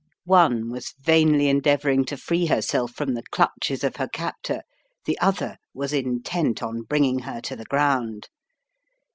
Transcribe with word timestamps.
One 0.25 0.71
was 0.71 0.95
vainly 1.01 1.47
endeavouring 1.47 2.05
to 2.05 2.17
free 2.17 2.47
herself 2.47 2.91
from 2.91 3.13
the 3.13 3.21
clutches 3.29 3.83
of 3.83 3.97
her 3.97 4.07
captor, 4.07 4.63
the 5.05 5.19
other 5.19 5.57
was 5.75 5.93
intent 5.93 6.63
on 6.63 6.81
bringing 6.81 7.19
her 7.19 7.39
to 7.41 7.55
the 7.55 7.65
ground. 7.65 8.27